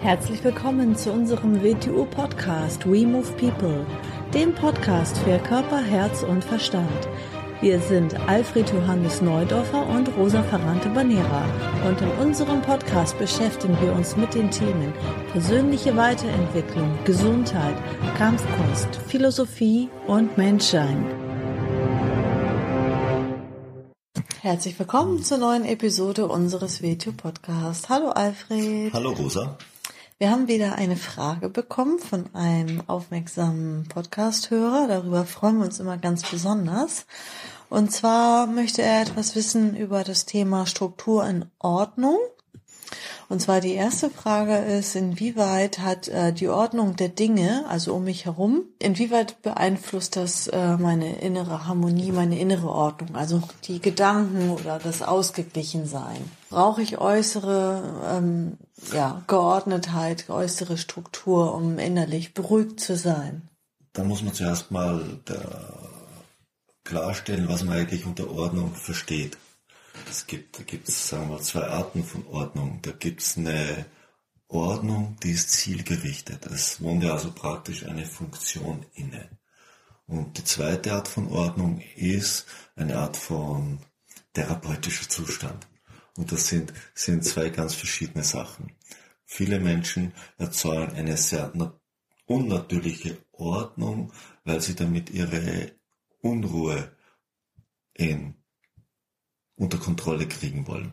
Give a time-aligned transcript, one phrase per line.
[0.00, 3.84] Herzlich willkommen zu unserem WTU-Podcast We Move People,
[4.32, 7.08] dem Podcast für Körper, Herz und Verstand.
[7.60, 11.44] Wir sind Alfred Johannes Neudorfer und Rosa Ferrante Banera
[11.84, 14.92] und in unserem Podcast beschäftigen wir uns mit den Themen
[15.32, 17.74] persönliche Weiterentwicklung, Gesundheit,
[18.16, 21.04] Kampfkunst, Philosophie und Menschsein.
[24.42, 27.88] Herzlich willkommen zur neuen Episode unseres WTU Podcasts.
[27.88, 28.92] Hallo Alfred.
[28.92, 29.58] Hallo Rosa.
[30.20, 34.88] Wir haben wieder eine Frage bekommen von einem aufmerksamen Podcast-Hörer.
[34.88, 37.06] Darüber freuen wir uns immer ganz besonders.
[37.70, 42.18] Und zwar möchte er etwas wissen über das Thema Struktur in Ordnung.
[43.30, 48.04] Und zwar die erste Frage ist, inwieweit hat äh, die Ordnung der Dinge, also um
[48.04, 54.48] mich herum, inwieweit beeinflusst das äh, meine innere Harmonie, meine innere Ordnung, also die Gedanken
[54.48, 56.30] oder das Ausgeglichensein?
[56.48, 58.56] Brauche ich äußere ähm,
[58.94, 63.42] ja, Geordnetheit, äußere Struktur, um innerlich beruhigt zu sein?
[63.92, 65.04] Da muss man zuerst mal
[66.84, 69.36] klarstellen, was man eigentlich unter Ordnung versteht.
[70.08, 72.80] Es gibt, da gibt es, sagen wir, zwei Arten von Ordnung.
[72.82, 73.86] Da gibt es eine
[74.48, 76.46] Ordnung, die ist zielgerichtet.
[76.46, 79.28] Es wohnt ja also praktisch eine Funktion inne.
[80.06, 83.78] Und die zweite Art von Ordnung ist eine Art von
[84.32, 85.66] therapeutischer Zustand.
[86.16, 88.72] Und das sind, sind zwei ganz verschiedene Sachen.
[89.24, 91.52] Viele Menschen erzeugen eine sehr
[92.24, 94.12] unnatürliche Ordnung,
[94.44, 95.72] weil sie damit ihre
[96.20, 96.96] Unruhe
[97.92, 98.37] in
[99.58, 100.92] unter Kontrolle kriegen wollen.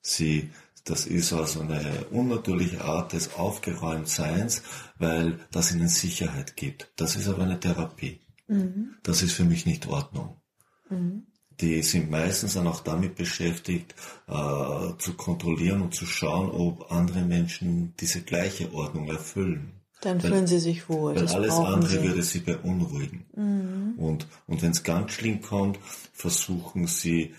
[0.00, 0.50] Sie,
[0.84, 4.62] das ist also eine unnatürliche Art des Aufgeräumtseins,
[4.98, 6.92] weil das ihnen Sicherheit gibt.
[6.96, 8.20] Das ist aber eine Therapie.
[8.48, 8.96] Mhm.
[9.02, 10.40] Das ist für mich nicht Ordnung.
[10.90, 11.26] Mhm.
[11.60, 13.94] Die sind meistens dann auch damit beschäftigt,
[14.26, 14.32] äh,
[14.98, 19.80] zu kontrollieren und zu schauen, ob andere Menschen diese gleiche Ordnung erfüllen.
[20.00, 21.14] Dann weil, fühlen sie sich wohl.
[21.14, 22.02] Weil alles andere sie.
[22.02, 23.24] würde sie beunruhigen.
[23.34, 23.94] Mhm.
[23.96, 25.78] Und, und wenn es ganz schlimm kommt,
[26.12, 27.34] versuchen sie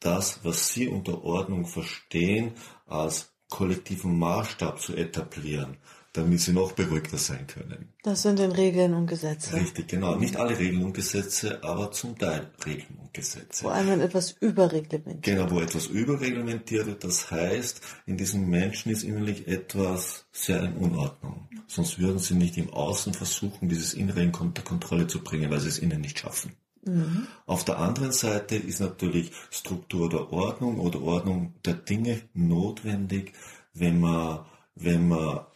[0.00, 2.52] das, was Sie unter Ordnung verstehen,
[2.86, 5.76] als kollektiven Maßstab zu etablieren,
[6.12, 7.92] damit Sie noch beruhigter sein können.
[8.02, 9.54] Das sind dann Regeln und Gesetze.
[9.54, 10.16] Richtig, genau.
[10.16, 13.62] Nicht alle Regeln und Gesetze, aber zum Teil Regeln und Gesetze.
[13.62, 17.04] Vor allem, wenn etwas überreglementiert Genau, wo etwas überreglementiert wird.
[17.04, 21.48] Das heißt, in diesem Menschen ist innerlich etwas sehr in Unordnung.
[21.66, 25.68] Sonst würden sie nicht im Außen versuchen, dieses Innere in Kontrolle zu bringen, weil sie
[25.68, 26.52] es innen nicht schaffen.
[26.82, 27.26] Mhm.
[27.46, 33.32] Auf der anderen Seite ist natürlich Struktur der Ordnung oder Ordnung der Dinge notwendig,
[33.74, 35.46] wenn man, wenn man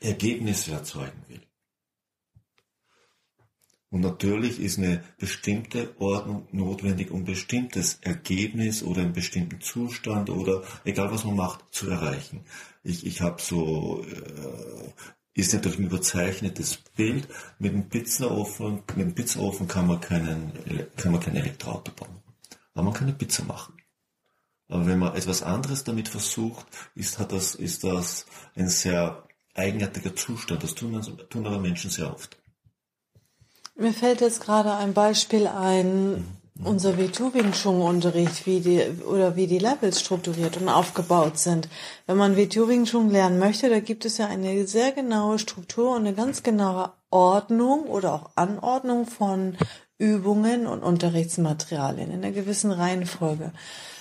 [0.00, 1.42] Ergebnisse erzeugen will.
[3.90, 10.62] Und natürlich ist eine bestimmte Ordnung notwendig, um bestimmtes Ergebnis oder einen bestimmten Zustand oder
[10.84, 12.44] egal was man macht, zu erreichen.
[12.84, 14.92] Ich, ich habe so äh,
[15.34, 17.28] ist natürlich ein überzeichnetes Bild.
[17.58, 20.52] Mit dem Pizzaofen, mit dem Pizzaofen kann man keinen,
[20.96, 22.22] kann man kein Elektroauto bauen.
[22.74, 23.74] Aber man kann eine Pizza machen.
[24.68, 29.24] Aber wenn man etwas anderes damit versucht, ist, hat das, ist das ein sehr
[29.54, 30.62] eigenartiger Zustand.
[30.62, 32.36] Das tun, tun aber Menschen sehr oft.
[33.76, 38.82] Mir fällt jetzt gerade ein Beispiel ein, mhm unser WTU Wing Chun Unterricht, wie die
[39.06, 41.68] oder wie die Levels strukturiert und aufgebaut sind.
[42.06, 45.92] Wenn man WTU Wing Chun lernen möchte, da gibt es ja eine sehr genaue Struktur
[45.92, 49.56] und eine ganz genaue Ordnung oder auch Anordnung von
[49.98, 53.52] Übungen und Unterrichtsmaterialien in einer gewissen Reihenfolge.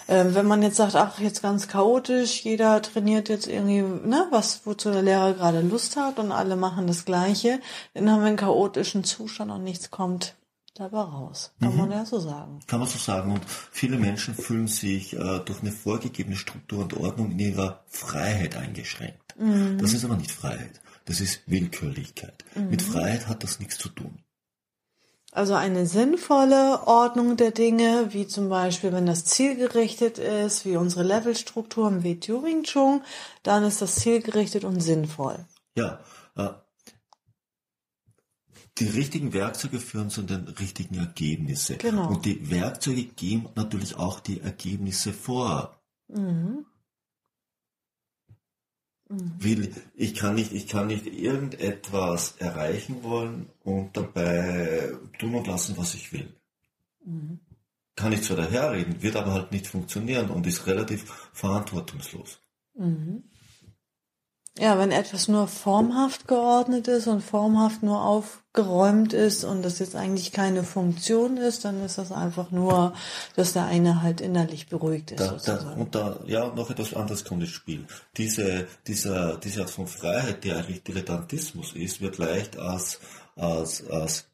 [0.07, 4.61] Ähm, wenn man jetzt sagt, ach, jetzt ganz chaotisch, jeder trainiert jetzt irgendwie, ne, was,
[4.65, 7.59] wozu der Lehrer gerade Lust hat und alle machen das Gleiche,
[7.93, 10.35] dann haben wir einen chaotischen Zustand und nichts kommt
[10.79, 11.51] dabei raus.
[11.59, 11.77] Kann mhm.
[11.77, 12.59] man ja so sagen.
[12.67, 13.31] Kann man so sagen.
[13.31, 18.55] Und viele Menschen fühlen sich äh, durch eine vorgegebene Struktur und Ordnung in ihrer Freiheit
[18.55, 19.35] eingeschränkt.
[19.37, 19.77] Mhm.
[19.77, 20.81] Das ist aber nicht Freiheit.
[21.05, 22.45] Das ist Willkürlichkeit.
[22.55, 22.69] Mhm.
[22.69, 24.19] Mit Freiheit hat das nichts zu tun.
[25.31, 31.03] Also eine sinnvolle Ordnung der Dinge, wie zum Beispiel, wenn das zielgerichtet ist, wie unsere
[31.03, 33.03] Levelstruktur wie Turing Chung,
[33.43, 35.45] dann ist das zielgerichtet und sinnvoll.
[35.75, 35.99] Ja,
[36.35, 36.49] äh,
[38.79, 41.77] die richtigen Werkzeuge führen zu den richtigen Ergebnissen.
[41.77, 42.09] Genau.
[42.09, 45.81] Und die Werkzeuge geben natürlich auch die Ergebnisse vor.
[46.07, 46.65] Mhm.
[49.09, 49.73] Mhm.
[49.95, 55.95] ich kann nicht, ich kann nicht irgendetwas erreichen wollen und dabei tun und lassen, was
[55.95, 56.31] ich will.
[57.03, 57.39] Mhm.
[57.95, 62.39] Kann ich zwar daherreden, wird aber halt nicht funktionieren und ist relativ verantwortungslos.
[62.75, 63.23] Mhm.
[64.57, 69.95] Ja, wenn etwas nur formhaft geordnet ist und formhaft nur aufgeräumt ist und das jetzt
[69.95, 72.93] eigentlich keine Funktion ist, dann ist das einfach nur,
[73.35, 75.19] dass der eine halt innerlich beruhigt ist.
[75.19, 77.85] Da, da, und da, ja, noch etwas anderes kommt ins Spiel.
[78.17, 82.99] Diese, dieser, diese Art von Freiheit, die eigentlich Dilettantismus ist, wird leicht als,
[83.37, 84.25] als, als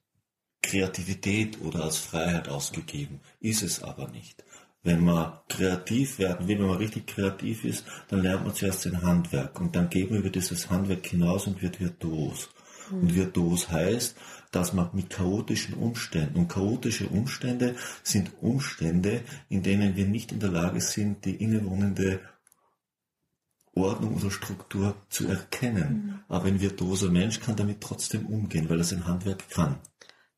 [0.64, 3.20] Kreativität oder als Freiheit ausgegeben.
[3.40, 4.44] Ist es aber nicht.
[4.86, 9.02] Wenn man kreativ werden will, wenn man richtig kreativ ist, dann lernt man zuerst ein
[9.02, 12.50] Handwerk und dann geht man über dieses Handwerk hinaus und wird virtuos.
[12.92, 13.00] Mhm.
[13.00, 14.16] Und virtuos heißt,
[14.52, 20.40] dass man mit chaotischen Umständen, und chaotische Umstände sind Umstände, in denen wir nicht in
[20.40, 22.20] der Lage sind, die innewohnende
[23.74, 25.90] Ordnung oder Struktur zu erkennen.
[25.90, 26.20] Mhm.
[26.30, 29.80] Aber ein virtuoser Mensch kann damit trotzdem umgehen, weil er sein Handwerk kann.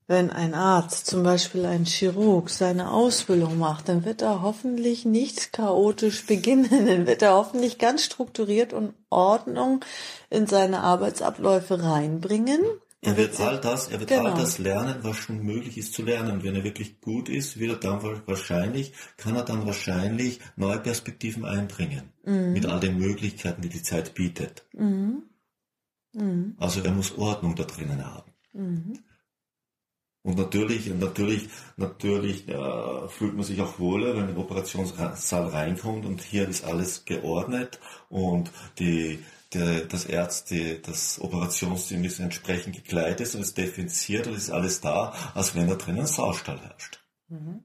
[0.09, 5.51] Wenn ein Arzt, zum Beispiel ein Chirurg, seine Ausbildung macht, dann wird er hoffentlich nicht
[5.51, 9.83] chaotisch beginnen, dann wird er hoffentlich ganz strukturiert und Ordnung
[10.29, 12.61] in seine Arbeitsabläufe reinbringen.
[13.01, 14.31] Er wird all das, er wird genau.
[14.31, 16.41] all das lernen, was schon möglich ist zu lernen.
[16.43, 21.45] Wenn er wirklich gut ist, wird er dann wahrscheinlich, kann er dann wahrscheinlich neue Perspektiven
[21.45, 22.13] einbringen.
[22.23, 22.53] Mhm.
[22.53, 24.65] Mit all den Möglichkeiten, die die Zeit bietet.
[24.73, 25.23] Mhm.
[26.13, 26.55] Mhm.
[26.57, 28.31] Also er muss Ordnung da drinnen haben.
[30.27, 31.47] Und natürlich, natürlich,
[31.77, 36.65] natürlich äh, fühlt man sich auch wohler, wenn man den Operationssaal reinkommt und hier ist
[36.65, 37.79] alles geordnet
[38.09, 44.49] und die, der, das Ärzte, das Operationsteam ist entsprechend gekleidet und ist defensiert und ist
[44.49, 46.99] alles da, als wenn da drinnen ein Saustall herrscht.
[47.29, 47.63] Mhm.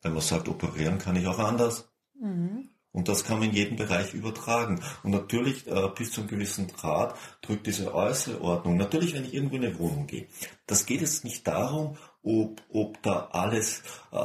[0.00, 1.92] Wenn man sagt, operieren kann ich auch anders.
[2.20, 2.68] Mhm.
[2.96, 4.80] Und das kann man in jedem Bereich übertragen.
[5.02, 8.78] Und natürlich äh, bis zu einem gewissen Grad drückt diese äußere Ordnung.
[8.78, 10.28] Natürlich, wenn ich irgendwo in eine Wohnung gehe.
[10.66, 13.82] Das geht jetzt nicht darum, ob, ob da alles
[14.12, 14.16] äh,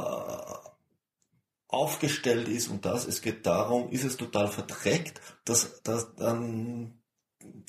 [1.68, 3.06] aufgestellt ist und das.
[3.06, 7.01] Es geht darum, ist es total verdreckt, dass, dass dann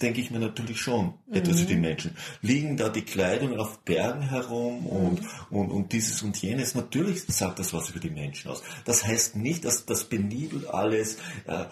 [0.01, 1.34] denke ich mir natürlich schon mhm.
[1.34, 2.16] etwas für die Menschen.
[2.42, 4.88] Liegen da die Kleidung auf Bergen herum mhm.
[4.88, 6.75] und, und, und dieses und jenes?
[6.75, 8.63] Natürlich sagt das was über die Menschen aus.
[8.86, 11.18] Das heißt nicht, dass das benibelt alles
[11.48, 11.66] äh,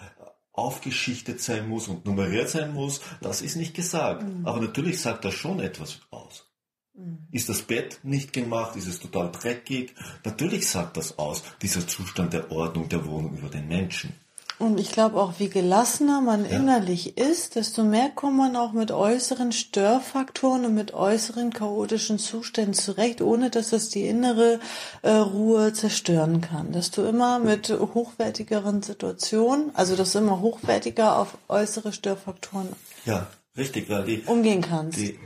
[0.52, 3.00] aufgeschichtet sein muss und nummeriert sein muss.
[3.20, 4.22] Das ist nicht gesagt.
[4.22, 4.46] Mhm.
[4.46, 6.52] Aber natürlich sagt das schon etwas aus.
[6.94, 7.26] Mhm.
[7.30, 8.76] Ist das Bett nicht gemacht?
[8.76, 9.94] Ist es total dreckig?
[10.24, 14.14] Natürlich sagt das aus, dieser Zustand der Ordnung der Wohnung über den Menschen.
[14.62, 16.52] Und ich glaube auch, wie gelassener man ja.
[16.56, 22.72] innerlich ist, desto mehr kommt man auch mit äußeren Störfaktoren und mit äußeren chaotischen Zuständen
[22.72, 24.60] zurecht, ohne dass es die innere
[25.02, 26.70] äh, Ruhe zerstören kann.
[26.70, 32.68] Dass du immer mit hochwertigeren Situationen, also dass du immer hochwertiger auf äußere Störfaktoren
[33.04, 33.26] ja,
[33.56, 34.96] richtig, weil die, umgehen kannst.
[34.96, 35.18] Die,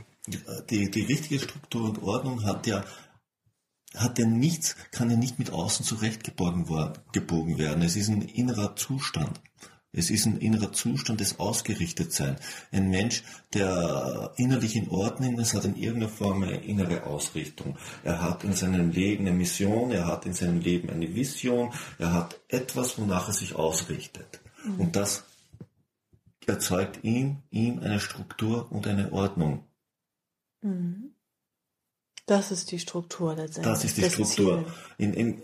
[0.71, 2.83] die, die richtige Struktur und Ordnung hat ja
[3.95, 6.65] hat ja nichts, kann ja nicht mit außen zurechtgebogen
[7.11, 7.83] gebogen werden.
[7.83, 9.39] Es ist ein innerer Zustand.
[9.93, 12.35] Es ist ein innerer Zustand des Ausgerichtetsein.
[12.71, 13.23] Ein Mensch,
[13.53, 17.77] der innerlich in Ordnung ist, hat in irgendeiner Form eine innere Ausrichtung.
[18.03, 22.13] Er hat in seinem Leben eine Mission, er hat in seinem Leben eine Vision, er
[22.13, 24.41] hat etwas, wonach er sich ausrichtet.
[24.63, 24.79] Mhm.
[24.81, 25.23] Und das
[26.45, 29.63] erzeugt ihm, ihm eine Struktur und eine Ordnung.
[30.61, 31.11] Mhm.
[32.27, 33.73] Das ist die Struktur letztendlich.
[33.73, 34.65] Das ist die das Struktur.
[34.97, 35.41] In, in,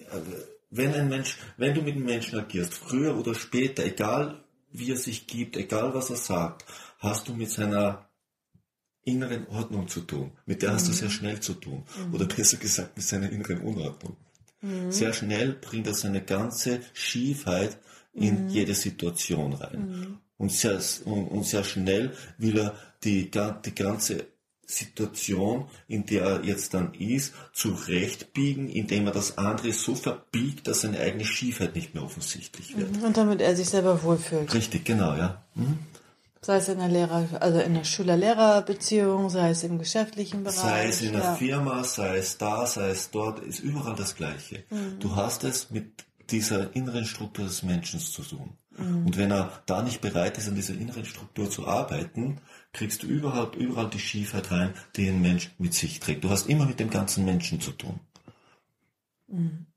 [0.69, 4.97] wenn ein Mensch, wenn du mit einem Menschen agierst, früher oder später, egal wie er
[4.97, 6.65] sich gibt, egal was er sagt,
[6.99, 8.09] hast du mit seiner
[9.05, 10.31] inneren Ordnung zu tun.
[10.45, 10.91] Mit der hast mhm.
[10.91, 11.83] du sehr schnell zu tun.
[12.07, 12.15] Mhm.
[12.15, 14.17] Oder besser gesagt, mit seiner inneren Unordnung.
[14.61, 14.91] Mhm.
[14.91, 17.77] Sehr schnell bringt er seine ganze Schiefheit
[18.13, 18.49] in mhm.
[18.49, 19.89] jede Situation rein.
[19.89, 20.17] Mhm.
[20.37, 24.32] Und sehr, und, und sehr schnell will er die, die ganze
[24.65, 30.81] Situation, in der er jetzt dann ist, zurechtbiegen, indem er das andere so verbiegt, dass
[30.81, 32.97] seine eigene Schiefheit nicht mehr offensichtlich wird.
[32.97, 33.03] Mhm.
[33.03, 34.53] Und damit er sich selber wohlfühlt.
[34.53, 35.43] Richtig, genau, ja.
[35.55, 35.79] Mhm.
[36.41, 40.57] Sei es in der Lehrer, also in der Schüler-Lehrer-Beziehung, sei es im geschäftlichen Bereich.
[40.57, 41.35] Sei es in der ja.
[41.35, 44.63] Firma, sei es da, sei es dort, ist überall das Gleiche.
[44.69, 44.99] Mhm.
[44.99, 48.57] Du hast es mit dieser inneren Struktur des Menschen zu tun.
[48.77, 49.05] Mhm.
[49.05, 52.39] Und wenn er da nicht bereit ist, an dieser inneren Struktur zu arbeiten,
[52.71, 56.23] kriegst du überhaupt überall die Schiefheit rein, die ein Mensch mit sich trägt.
[56.23, 57.99] Du hast immer mit dem ganzen Menschen zu tun.
[59.27, 59.67] Mhm.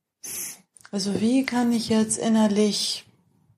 [0.91, 3.05] Also wie kann ich jetzt innerlich,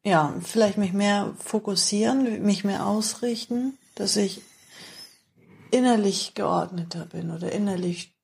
[0.05, 4.43] ja, vielleicht mich mehr fokussieren, mich mehr ausrichten, dass ich
[5.71, 8.15] innerlich geordneter bin oder innerlich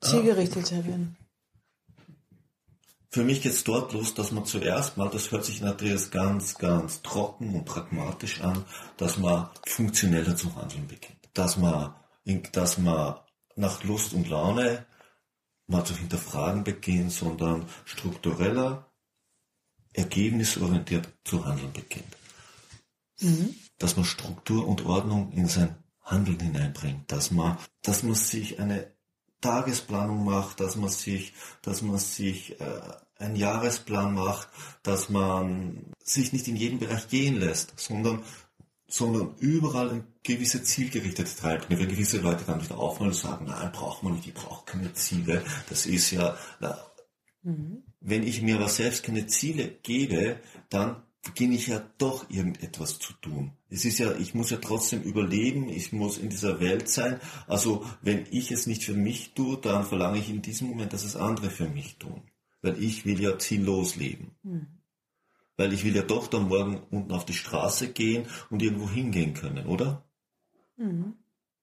[0.00, 1.16] zielgerichteter bin?
[3.16, 6.58] Für mich geht es dort los, dass man zuerst mal, das hört sich natürlich ganz,
[6.58, 8.66] ganz trocken und pragmatisch an,
[8.98, 11.16] dass man funktioneller zu handeln beginnt.
[11.32, 11.94] Dass man,
[12.52, 13.14] dass man
[13.54, 14.84] nach Lust und Laune
[15.66, 18.92] mal zu hinterfragen beginnt, sondern struktureller,
[19.94, 22.18] ergebnisorientiert zu handeln beginnt.
[23.20, 23.54] Mhm.
[23.78, 28.94] Dass man Struktur und Ordnung in sein Handeln hineinbringt, dass man, dass man sich eine
[29.40, 31.32] Tagesplanung macht, dass man sich,
[31.62, 32.80] dass man sich äh,
[33.18, 34.48] einen Jahresplan macht,
[34.82, 38.22] dass man sich nicht in jedem Bereich gehen lässt, sondern
[38.88, 41.68] sondern überall eine gewisse Zielgerichtete treibt.
[41.68, 44.92] wenn gewisse Leute dann wieder aufhören und sagen, nein, braucht man nicht, ich brauche keine
[44.92, 45.42] Ziele.
[45.68, 46.78] Das ist ja, na,
[47.42, 47.82] mhm.
[48.00, 53.12] wenn ich mir aber selbst keine Ziele gebe, dann beginne ich ja doch irgendetwas zu
[53.14, 53.52] tun.
[53.68, 57.20] Es ist ja, ich muss ja trotzdem überleben, ich muss in dieser Welt sein.
[57.48, 61.04] Also wenn ich es nicht für mich tue, dann verlange ich in diesem Moment, dass
[61.04, 62.22] es andere für mich tun.
[62.66, 64.32] Weil ich will ja ziellos leben.
[64.42, 64.66] Mhm
[65.56, 69.34] weil ich will ja doch dann morgen unten auf die Straße gehen und irgendwo hingehen
[69.34, 70.04] können, oder?
[70.76, 71.14] Mhm.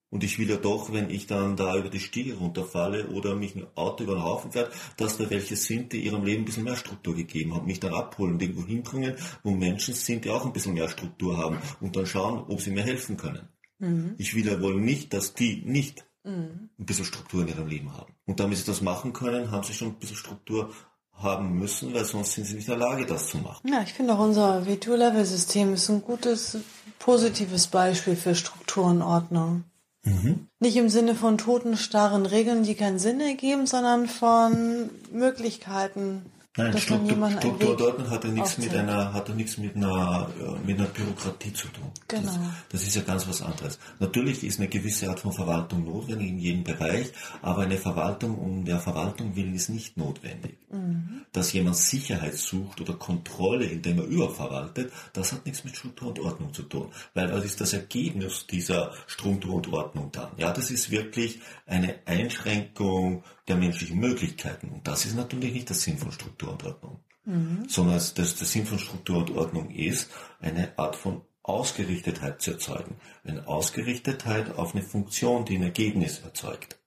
[0.10, 3.56] Und ich will ja doch, wenn ich dann da über die Stiege runterfalle oder mich
[3.56, 6.66] ein Auto über den Haufen fährt, dass da welche sind, die ihrem Leben ein bisschen
[6.66, 10.46] mehr Struktur gegeben haben, mich dann abholen und irgendwo hinbringen, wo Menschen sind, die auch
[10.46, 13.48] ein bisschen mehr Struktur haben und dann schauen, ob sie mir helfen können.
[13.80, 14.14] Mhm.
[14.20, 16.70] Ich will ja wohl nicht, dass die nicht mhm.
[16.78, 18.14] ein bisschen Struktur in ihrem Leben haben.
[18.26, 20.72] Und damit sie das machen können, haben sie schon ein bisschen Struktur
[21.18, 23.68] haben müssen, weil sonst sind sie nicht in der Lage, das zu machen.
[23.68, 26.58] Ja, ich finde auch unser V2-Level-System ist ein gutes,
[27.00, 29.64] positives Beispiel für Strukturenordnung.
[30.04, 30.48] Mhm.
[30.60, 36.78] Nicht im Sinne von toten, starren Regeln, die keinen Sinn ergeben, sondern von Möglichkeiten, Nein,
[36.78, 40.30] Struktur, Strukturordnung hat ja nichts mit einer, hat ja nichts mit einer,
[40.64, 41.92] mit einer Bürokratie zu tun.
[42.08, 42.22] Genau.
[42.22, 43.80] Das, das, ist ja ganz was anderes.
[44.00, 48.66] Natürlich ist eine gewisse Art von Verwaltung notwendig in jedem Bereich, aber eine Verwaltung um
[48.66, 50.58] der Verwaltung willen ist nicht notwendig.
[50.70, 51.26] Mhm.
[51.32, 56.20] Dass jemand Sicherheit sucht oder Kontrolle, indem er überverwaltet, das hat nichts mit Struktur und
[56.20, 56.90] Ordnung zu tun.
[57.16, 60.30] Weil das ist das Ergebnis dieser Struktur und Ordnung dann.
[60.38, 64.70] Ja, das ist wirklich eine Einschränkung der menschlichen Möglichkeiten.
[64.70, 67.00] Und das ist natürlich nicht der Sinn von Struktur und Ordnung.
[67.26, 67.66] Mhm.
[67.68, 70.10] Sondern das, der Sinn von Struktur und Ordnung ist,
[70.40, 72.96] eine Art von Ausgerichtetheit zu erzeugen.
[73.24, 76.78] Eine Ausgerichtetheit auf eine Funktion, die ein Ergebnis erzeugt.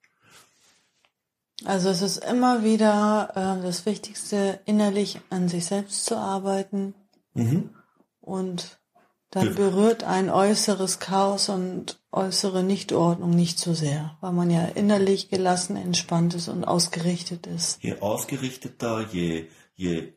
[1.65, 6.93] Also es ist immer wieder äh, das Wichtigste, innerlich an sich selbst zu arbeiten
[7.33, 7.71] mhm.
[8.21, 8.77] und
[9.31, 15.29] dann berührt ein äußeres Chaos und äußere Nichtordnung nicht so sehr, weil man ja innerlich
[15.29, 17.81] gelassen, entspannt ist und ausgerichtet ist.
[17.83, 20.13] Je ausgerichteter, je, je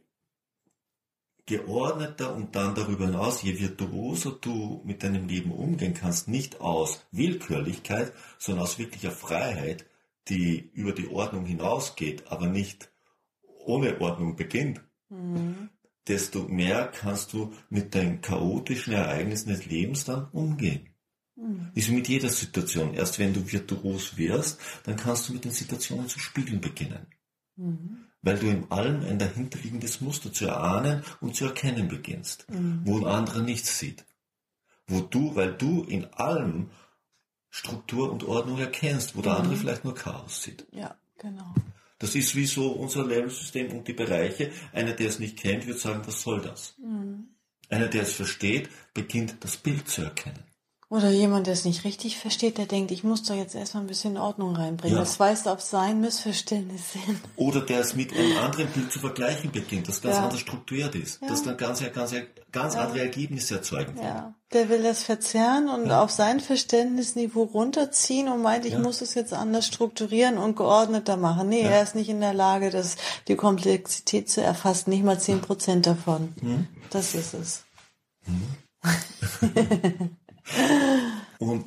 [1.47, 7.07] geordneter und dann darüber hinaus, je virtuoser du mit deinem Leben umgehen kannst, nicht aus
[7.11, 9.87] Willkürlichkeit, sondern aus wirklicher Freiheit,
[10.29, 12.91] die über die Ordnung hinausgeht, aber nicht
[13.65, 15.71] ohne Ordnung beginnt, mhm
[16.11, 20.90] desto mehr kannst du mit den chaotischen Ereignissen des Lebens dann umgehen.
[21.75, 22.95] Ist mit jeder Situation.
[22.95, 27.07] Erst wenn du virtuos wirst, dann kannst du mit den Situationen zu spielen beginnen.
[27.57, 28.05] Mhm.
[28.23, 32.83] Weil du in allem ein dahinterliegendes Muster zu erahnen und zu erkennen beginnst, mhm.
[32.85, 34.05] wo ein anderer nichts sieht.
[34.87, 36.71] Wo du, weil du in allem
[37.49, 39.59] Struktur und Ordnung erkennst, wo der andere mhm.
[39.61, 40.67] vielleicht nur Chaos sieht.
[40.73, 41.55] Ja, genau.
[41.99, 44.53] Das ist wie so unser Level-System und die Bereiche.
[44.73, 46.75] Einer, der es nicht kennt, wird sagen, was soll das?
[46.79, 47.29] Mhm.
[47.69, 50.50] Einer, der es versteht, beginnt das Bild zu erkennen.
[50.93, 53.87] Oder jemand, der es nicht richtig versteht, der denkt, ich muss da jetzt erstmal ein
[53.87, 54.97] bisschen Ordnung reinbringen.
[54.97, 55.05] Ja.
[55.05, 57.21] Das weist auf sein Missverständnis hin.
[57.37, 60.25] Oder der es mit einem anderen Bild zu vergleichen beginnt, das ganz ja.
[60.25, 61.29] anders strukturiert ist, ja.
[61.29, 62.13] das dann ganz, ganz,
[62.51, 64.05] ganz andere Ergebnisse erzeugen kann.
[64.05, 64.35] Ja.
[64.53, 69.33] Der will das verzerren und auf sein Verständnisniveau runterziehen und meint, ich muss es jetzt
[69.33, 71.51] anders strukturieren und geordneter machen.
[71.51, 72.97] Nee, er ist nicht in der Lage, das,
[73.29, 76.35] die Komplexität zu erfassen, nicht mal zehn Prozent davon.
[76.41, 76.67] Hm.
[76.91, 77.63] Das ist es.
[78.25, 78.43] Hm.
[81.39, 81.65] Und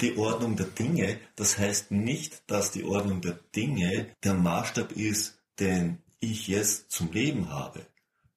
[0.00, 5.38] die Ordnung der Dinge, das heißt nicht, dass die Ordnung der Dinge der Maßstab ist,
[5.58, 7.86] den ich jetzt zum Leben habe.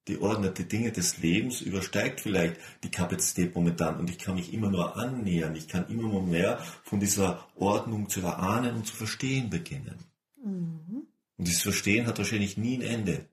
[0.07, 4.53] Die Ordnung der Dinge des Lebens übersteigt vielleicht die Kapazität momentan und ich kann mich
[4.53, 5.55] immer nur annähern.
[5.55, 9.99] Ich kann immer nur mehr von dieser Ordnung zu erahnen und zu verstehen beginnen.
[10.43, 11.03] Mhm.
[11.37, 13.25] Und dieses Verstehen hat wahrscheinlich nie ein Ende.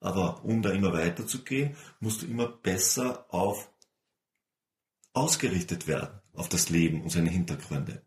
[0.00, 3.70] Aber um da immer weiterzugehen, musst du immer besser auf
[5.16, 8.02] ausgerichtet werden auf das Leben und seine Hintergründe.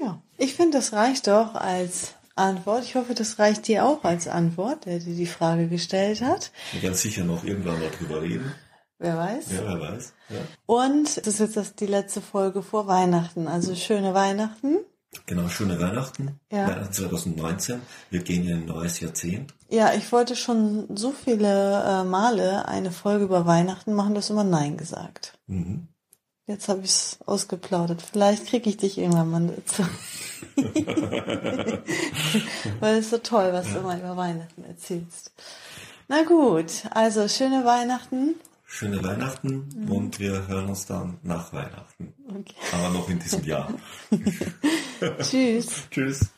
[0.00, 2.84] Ja, ich finde, das reicht doch als Antwort.
[2.84, 6.52] Ich hoffe, das reicht dir auch als Antwort, der dir die Frage gestellt hat.
[6.72, 8.52] Wir werden sicher noch irgendwann mal drüber reden.
[8.98, 9.52] Wer weiß?
[9.52, 10.14] Ja, wer weiß.
[10.28, 10.40] Ja.
[10.66, 13.46] Und das ist jetzt die letzte Folge vor Weihnachten.
[13.46, 14.78] Also schöne Weihnachten.
[15.26, 16.38] Genau, schöne Weihnachten.
[16.50, 16.68] Ja.
[16.68, 17.80] Weihnachten 2019.
[18.10, 19.54] Wir gehen in ein neues Jahrzehnt.
[19.68, 24.44] Ja, ich wollte schon so viele äh, Male eine Folge über Weihnachten machen, dass immer
[24.44, 25.38] Nein gesagt.
[25.46, 25.88] Mhm.
[26.46, 28.02] Jetzt habe ich es ausgeplaudert.
[28.02, 29.84] Vielleicht kriege ich dich irgendwann mal dazu.
[32.80, 35.32] Weil es so toll, was du immer über Weihnachten erzählst.
[36.06, 38.36] Na gut, also schöne Weihnachten.
[38.66, 39.90] Schöne Weihnachten mhm.
[39.90, 42.12] und wir hören uns dann nach Weihnachten.
[42.28, 42.54] Okay.
[42.72, 43.72] Aber noch in diesem Jahr.
[45.22, 45.88] Tschüss.
[45.90, 46.30] Tschüss.